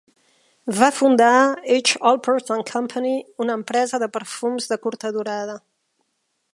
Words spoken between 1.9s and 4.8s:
Alpert and Company, una empresa de perfums